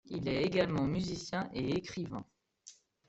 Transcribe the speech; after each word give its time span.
Il 0.09 0.27
est 0.27 0.41
également 0.45 0.87
musicien 0.87 1.47
et 1.53 1.75
écrivain. 1.77 2.25